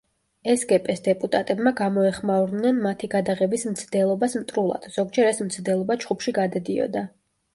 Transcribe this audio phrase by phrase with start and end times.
[0.59, 7.05] სგპ-ს დეპუტატებმა გამოეხმაურნენ მათი გადაღების მცდელობას მტრულად, ზოგჯერ ეს მცდელობა ჩხუბში გადადიოდა.